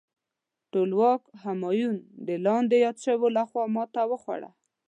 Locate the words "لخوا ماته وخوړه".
3.37-4.49